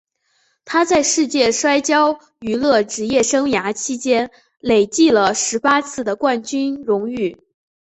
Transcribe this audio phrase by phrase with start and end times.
[0.65, 7.37] 他在世界摔角娱乐职业生涯期间累计了十八次的冠军荣誉。